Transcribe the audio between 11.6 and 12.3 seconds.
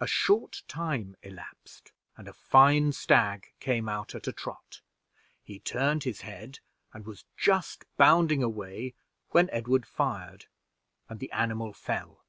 fell.